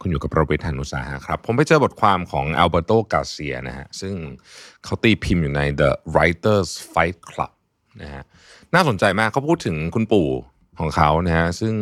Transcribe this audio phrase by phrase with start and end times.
[0.00, 4.14] คุณอยู่กับประวิทยานุสาหะครับ ผมไปเจอบทความของอัลเบโตกาเซียนะฮะซึ่ง
[4.84, 7.52] เขาตีพิมพ์อยู่ใน The Writers Fight Club
[8.02, 8.22] นะฮะ
[8.74, 10.28] น่าสนใจมากเขาพูดถึงคุณปู่
[10.80, 11.74] ของเขานะฮะซึ่ง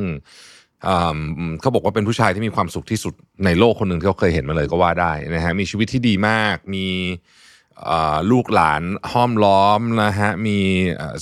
[1.60, 6.86] เขาบอกว่าเป็นผู้ชายที่มีความสุขที่สุดในโลกคนหนึ่งที่เขาเคยเห็นมาเลยก็ว่าได้นะฮะมีชีวิตที่ดีมากมี
[8.30, 10.58] ลูกหลานห้อมล้อมนะฮะมี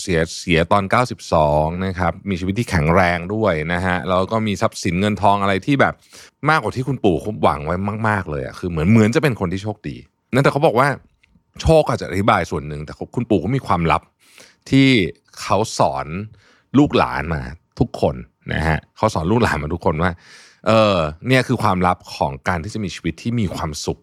[0.00, 0.84] เสียเสียตอน
[1.34, 5.94] 92 นะครับ มีชีวิตที่แข็งแรงด้วยนะฮะแล้วก็มีทรัพย์สินเงินทองอะไรที่แบบ
[6.50, 7.76] มากกว่าที่คุณปู่เขาหวังไว้
[8.08, 9.96] มาก ๆ เลยอะคือเหมือนเหมือนจะเป็นคนที่โชคดี
[10.32, 10.88] นั่นแต่เขาบอกว่า
[11.62, 14.02] โชคอาจจะอธิบายส่วนหนึ่ง แต่คุณปู่ก็มีความลับ
[14.70, 14.88] ที่
[15.40, 16.06] เขาสอน
[16.78, 17.42] ลูกหลานมา
[17.80, 18.14] ทุกคน
[18.52, 20.12] นะฮะเขาสอนลูกหลานมาทุกคนว่า
[20.66, 20.96] เออ
[21.28, 24.00] เนี่ยคือความลับของการที่จะมีชีวิตที่มีความสุข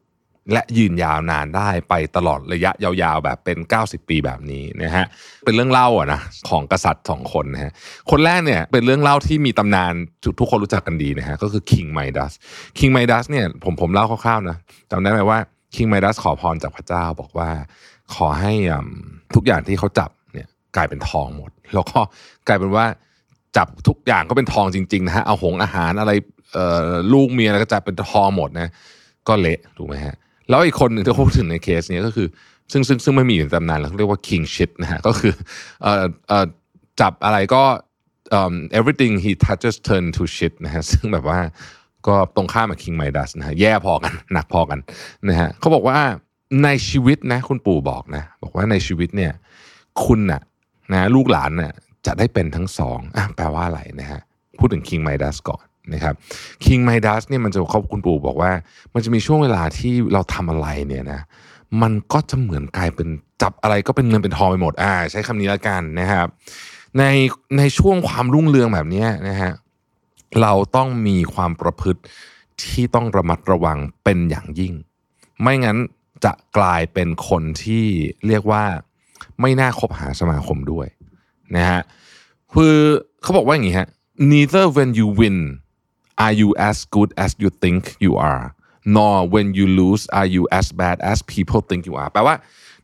[0.54, 5.06] และยืนยาวนานได้ไปตลอดระยะยาวๆแบบเป็น 90 ปีแบบนี้นะฮะ
[5.46, 7.72] เป็นเรื่องเล่าอะนะของกษัตริย์สองคนนะฮะ
[8.12, 9.94] คนแรกเนี่ยเป็นเรื่องเล่าที่มีตำนาน
[10.40, 12.32] ทุกคนรู้จักกันดีนะฮะก็คือ King Midas
[12.78, 14.58] King Midas เนี่ยผมผมเล่าคร่าวๆนะ
[14.92, 15.40] จำได้ไหมว่า
[15.76, 17.50] King Midas ขอพรจากพระเจ้าบอกว่า
[18.16, 18.54] ขอให้
[19.36, 22.00] ทุกอย่างที่เขาจับเนี่ยกลายเป็นทองหมด แล้วก็
[22.48, 22.86] กลายเป็นว่า
[23.58, 26.12] จับทุกอย่างก็เป็นทองจริงๆนะฮะเอาหงอาหารอะไร
[27.14, 28.70] ลูกเมียอะไรก็จะเป็นทองหมดนะ
[29.28, 30.16] ก็เละถูกไหมฮะ
[30.50, 32.28] แล้วอีกคนหนึ่งที่เขาพูดถึงในเคสนี้ก็คือ
[32.72, 35.34] ซึ่งซึ่งซึ่งไม่มีอยู่ในตำนานแล้วเขาเรียกว่า king shit นะฮะก็คือ
[35.82, 36.46] เอ่อเอ่อ
[37.02, 37.64] จับอะไรก็
[38.32, 41.40] เอ่อ everything he touches turn to shit นะฮะซึ่งแบบว่า
[42.08, 44.80] ก็ตรงข้ามกับ king midas นะฮะแย่พอกันหนักพอกัน
[45.30, 46.00] นะฮะเขาบอกว่า
[46.64, 49.34] ในชีวิตนะคุณปู่บอกนะ บอกว่าในชีวิตเนี่ย
[50.06, 50.42] คุณน่ะ
[50.92, 51.74] นะลูกหลานน่ะ
[52.06, 54.22] จะได้เป็นทั้งสองอแปลว่าอะไรนะฮะ
[54.60, 56.16] พูดถึง king midas ก่อน นะครับ
[56.64, 58.52] king midas เนี่ยมันจะเขาคุณปู่บอกว่า
[58.94, 61.22] มันจะมีช่วงเวลาที่เราทำอะไรเนี่ยนะ
[61.82, 63.08] มันก็จะเหมือนกลายเป็น
[63.42, 66.28] จับอะไรก็เป็นเงินเป็นทองไปหมด อ่า ใช้คำนี้แล้วกันนะครับ
[66.98, 67.04] ใน
[67.58, 69.54] ในช่วงความรุ่งเรืองแบบนี้นะฮะ
[70.42, 72.02] เราต้องมีความประพฤติ
[72.64, 74.74] ที่ต้องระมัดระวังเป็นอย่างยิ่ง
[75.42, 75.78] ไม่งั้น
[76.26, 77.86] จะกลายเป็นคนที่
[78.28, 78.64] เรียกว่า
[79.42, 80.88] ไม่น่าคบหาสมาคมด้วย
[81.58, 81.82] นะฮะ
[82.54, 82.76] คือ
[83.22, 83.90] เขาบอกว่าอย่างนี้ฮะ
[84.32, 85.38] neither when you win
[86.24, 88.46] are you as good as you think you are
[88.96, 92.36] nor when you lose are you as bad as people think you are แปลว่า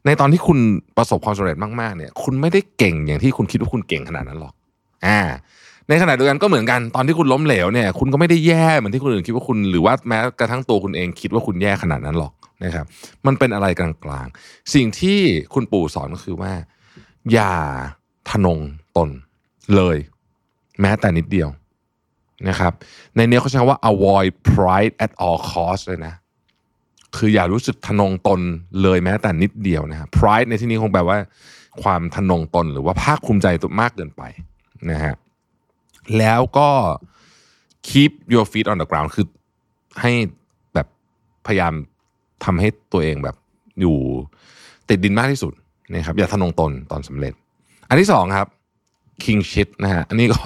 [0.06, 0.60] ในตอนที่คุณ
[0.98, 4.54] ประสบความสำเร็จมากๆเนี่ย คุณไม่ได้เก่งอย่างที่คุณคิดว่าคุณเก่งขนาดนั้นหรอก
[5.06, 5.20] อ่า
[5.90, 12.34] ในขณะเดียวกันก็เหมือนกันตอนที่คุณล้มเหลวเนี่ย คุณก็ไม่ได้แย่เหมือนที่คนอื่นคิดว่าคุณหรือว่าแม้กระทั่งตัวคุณเองคิดว่าคุณแย่ขนาดนั้นหรอก
[12.64, 12.86] นะครับ
[13.26, 13.90] มันเป็นอะไรกลา
[14.24, 15.20] งๆ สิ่งที่
[15.54, 16.54] คุณปู่สอนก็คือว่า
[17.34, 17.54] อย่า
[18.30, 18.60] ทะนง
[18.98, 19.10] ตน
[19.76, 19.98] เลย
[20.82, 21.50] แม้แต่นิดเดียว
[22.50, 22.74] นะครับ
[23.16, 26.14] ในเนี้ยเขาใช้คำว่า avoid pride at all cost เลยนะ
[27.18, 28.42] คืออย่ารู้สึกทะนงตน
[28.82, 31.18] เลยแม้แต่นิดเดียวนะ pride ในที่นี้คงแปลว่า
[31.84, 34.24] ความทะนงตนหรือว่าภาคภูมิใจตัวมากเกินไป
[34.92, 35.16] นะฮะ
[36.18, 36.70] แล้วก็
[37.90, 39.26] keep your feet on the ground คือ
[40.02, 40.12] ให้
[40.74, 40.88] แบบ
[41.48, 41.74] พยายาม
[42.44, 43.36] ทำให้ตัวเองแบบ
[43.80, 43.98] อยู่
[44.90, 45.54] ติดดินมากที่สุด
[45.94, 47.34] นะครับอย่าทะนงตนตอนสำเร็จ
[47.90, 48.48] อันที่สองครับ
[49.24, 50.42] king shit นะฮะอันนี้ก็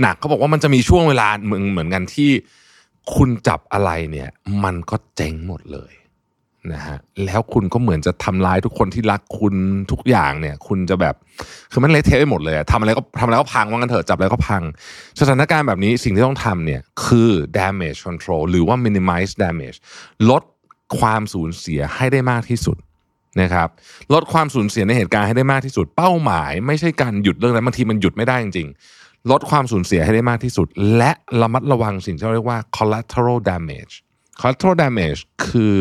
[0.00, 2.30] หนักเขาบอกว่ามันจะมีช่วงเวลาเหมือนเหมือนกันที่
[3.16, 4.28] คุณจับอะไรเนี่ย
[4.64, 5.92] มันก็เจ๊งหมดเลย
[6.72, 9.54] นะฮะแล้วคุณก็เหมือนจะทำลายทุกคนที่รักคุณ
[9.92, 11.14] ทุกอย่างเนี่ย คุณจะแบบ
[11.72, 14.62] คือมันเละเทะไปหมดเลยอะทำอะไรก็ทำอะไรก็พังว่างันเถอะจับอะไรก็พัง
[15.20, 19.78] สถานการณ์แบบนี้สิ่งที่ต้องทำเนี่ยคือ damage control หรือว่า minimize damage
[20.30, 20.42] ลด
[20.98, 22.76] ความสูญเสียให้ได้มากที่สุด
[23.40, 23.68] นะครับ
[24.14, 28.68] ลดความสูญเสียในเหตุการณ์ให้ได้มากที่สุด เป้าหมาย ไม่ใช่การหยุดเรื่องนั้นบางทีมันหยุดไม่ได้จริง
[29.30, 31.10] ลดความสูญเสียให้ได้มากที่สุด และ
[31.42, 33.94] ระมัดระวังสิ่งที่เราเรียกว่า collateral damage
[34.40, 35.74] collateral damage คือ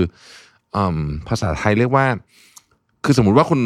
[0.76, 0.80] อ
[1.28, 2.06] ภาษาไทยเรียกว่า
[3.06, 3.62] คือสมมติว่าคุณ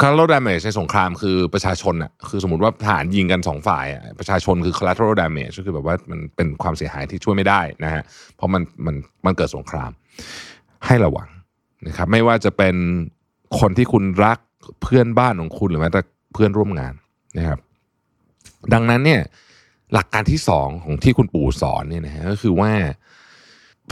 [0.00, 8.02] collateral damage ในสงครามคือประชาชนอะคือสมมติว่าทหารยิงกันสองฝ่ายอะประชาชนคือ collateral damage ก็คือแบบว่ามันเป็นความเสียหายที่ช่วยไม่ได้นะฮะ
[8.36, 8.94] เพราะมันมัน
[9.26, 9.90] มันเกิดสงคราม
[10.86, 11.28] ให้ระวัง
[11.86, 12.76] นะครับไม่ว่าจะเป็น
[13.60, 14.38] คนที่คุณรัก
[14.82, 16.02] เพื่อนบ้านของคุณหรือแม้แต่
[16.34, 16.94] เพื่อนร่วมงาน
[17.38, 17.58] นะครับ
[18.74, 19.22] ดังนั้นเนี่ย
[19.92, 22.70] หลักการที่สองของที่คุณปู่สอนเนี่ยนะฮะก็คือว่า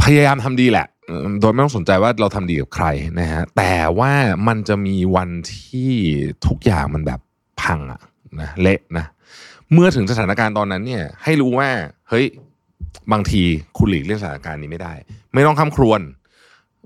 [0.03, 0.87] พยายามทำดีแหละ
[1.41, 2.87] โดยไม่ต้องสนใจว่าเราทำดีกับใคร
[3.21, 4.13] นะฮะแต่ว่า
[4.49, 5.93] มันจะมีวันที่
[6.47, 7.21] ทุกอย่างมันแบบ
[7.63, 8.01] พังอะ
[8.41, 9.07] นะเละนะ
[9.73, 11.69] เมื่อถึงสถานการณ์ตอนนั้นเนี่ย ให้รู้ว่า
[12.09, 12.27] เฮ้ย
[13.13, 13.43] บางที
[13.79, 14.95] คุณหลีกเลี่ยงสถานการณ์นี้ไม่ได้
[15.35, 16.01] ไม่ต้องคำครวญ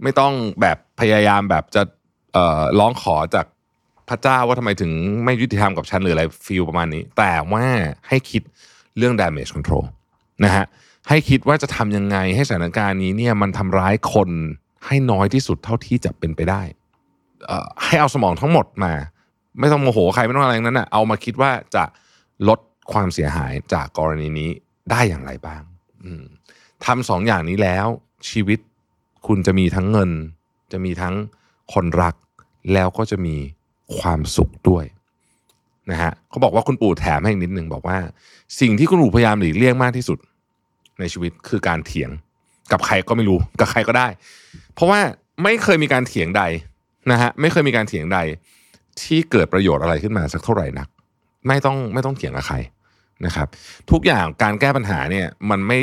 [0.03, 1.83] ไม่ต้องแบบพยายามแบบจะ
[2.33, 3.47] เอ่อร้องขอจาก
[4.11, 4.93] พระเจ้าว่าทำไมถึง
[5.25, 7.67] ไม่ยุติธรรมกับฉันหรืออะไรฟีลประมาณนี้ แต่ว่า
[8.09, 8.43] ให้คิด
[8.99, 9.85] เรื่อง damage control
[10.45, 10.65] นะฮะ
[11.09, 14.31] ให้คิดว่าจะทำยังไงให้สถานการณ์นี้เนี่ยมันทำร้ายคน
[14.87, 16.63] ให้น้อยที่สุดเท่าที่จะเป็นไปได้
[17.47, 18.93] เอ่อให้เอาสมองทั้งหมดมา
[19.61, 21.85] ไม่ต้องโมโหใครไม่ต้องอะไรนั้นนะเอามาคิดว่าจะ
[22.49, 22.59] ลด
[22.93, 24.51] ความเสียหายจากกรณีนี้
[24.91, 25.63] ได้อย่างไรบ้าง
[26.05, 26.25] อืม
[26.85, 27.87] ทำสองอย่างนี้แล้ว
[28.31, 28.59] ชีวิต
[29.27, 30.11] คุณจะมีทั้งเงิน
[30.73, 31.15] จะมีทั้ง
[31.73, 32.15] คนรัก
[32.73, 33.37] แล้วก็จะมี
[33.99, 34.85] ความสุขด้วย
[35.91, 37.99] นะฮะเขาบอกว่าคุณปู่แถมให้อีกนิดหนึ่งบอกว่า
[38.61, 40.19] สิ่งที่คุณปู่พยายามหลีกเลี่ยงมากที่สุด
[41.01, 42.11] ในชีวิตคือการเถียง
[42.73, 44.09] กับใครก็ไม่รู้กับใครก็ได้
[44.75, 45.01] เพราะว่า
[45.43, 46.43] ไม่เคยมีการเถียงใด
[47.11, 48.19] นะฮะไม่เคยมีการเถียงใด
[49.03, 50.89] ที่เกิดประโยชน์อะไรขึ้นมาสักเท่าไหร่นัก
[51.49, 52.57] ไม่ต้องไม่ต้องเถียงกับใคร
[53.27, 53.49] นะครับ
[53.91, 55.79] ทุกอย่างการแก้ปัญหาเนี่ยมันไม่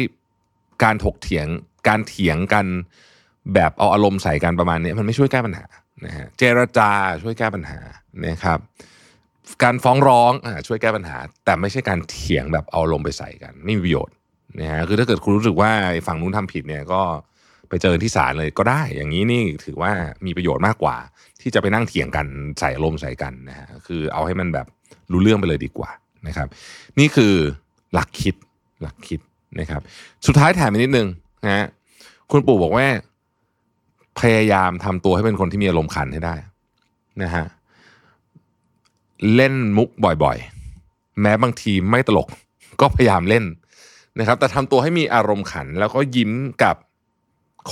[0.84, 1.48] การถกเถียง
[1.88, 2.66] การเถียงกัน
[3.54, 5.64] แบบเอาอารมณ์ใส่กันประมาณนี้มันไม่ช่วยแก้ปัญหา
[6.06, 6.92] นะฮะเจรจา
[7.24, 7.80] ช่วยแก้ปัญหา
[8.26, 8.60] นะครับ
[9.64, 10.32] การฟ้องร้อง
[10.68, 14.16] ช่วยแก้ปัญหา แต่ไม่ใช่การเถียงแบบเอาลมไปใส่กัน ไม่มีประโยชน์
[14.60, 15.72] นะฮะคือถ้าเกิดคุณรู้สึกว่า
[16.08, 17.02] ฝั่งนู้นทำผิดเนี่ยก็
[17.70, 19.92] ไปเจอที่ศาลเลยก็ได้ อย่างนี้นี่ถือว่า
[20.26, 20.98] มีประโยชน์มากกว่า
[21.42, 22.26] ที่จะไปนั่งเถียงกัน
[22.60, 24.68] ใส่อารมใส่กันนะฮะคือเอาให้มันแบบ
[25.12, 25.92] รู้เรื่องไปเลยดีกว่า
[26.28, 26.48] นะครับ
[27.00, 27.34] นี่คือ
[27.94, 28.36] หลักคิด
[28.82, 29.20] หลักคิด
[29.60, 29.82] นะครับ
[30.28, 31.08] สุดท้ายแถมอีกนิดนึง
[31.44, 31.66] นะฮะ
[32.32, 32.88] คุณปู่บอกว่า
[34.20, 36.36] พยายามทำตัวให้เป็นคนที่มีอารมณ์ขันให้ได้
[37.24, 37.46] นะฮะ
[39.36, 39.90] เล่นมุก
[40.24, 42.28] บ่อยๆ แม้บางทีไม่ตลก
[42.82, 43.46] ก็พยายามเล่น
[44.20, 46.32] นะครับ แต่ทำตัวให้มีอารมณ์ขัน แล้วก็ยิ้ม
[46.64, 46.76] กับ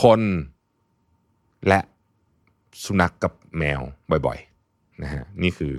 [0.02, 0.22] คน
[1.68, 1.80] และ
[2.84, 3.82] สุนัขกกับแมว
[4.26, 5.72] บ่อยๆนะฮะนี่คือ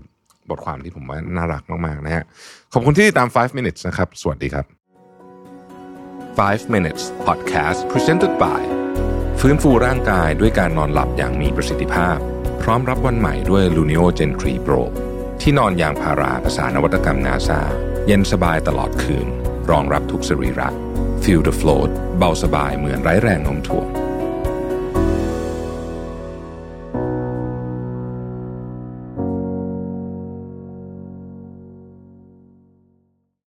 [0.48, 2.24] บทความที่ผมว่าน่ารักมากๆนะฮะ
[2.72, 4.66] ขอบคุณที่ติดตาม 5 minutes นะครับ สวัสดีครับ
[6.38, 8.85] 5 minutes podcast presented by
[9.40, 12.16] ฟื้นฟูร่างกายด้วยการนอนหลับอย่างมีประสิทธิภาพ
[12.62, 14.82] พร้อมรับวันใหม่ด้วย Luno Gen 3 Pro
[15.40, 17.60] ที่นอนยางพาราภาษานวัตกรรมนาซา
[18.06, 19.26] เย็นสบายตลอดคืน
[19.70, 20.68] รองรับทุกสรีระ
[21.22, 24.05] Feel the float เบาสบายเหมือนไร้แรงโน้มถ่วง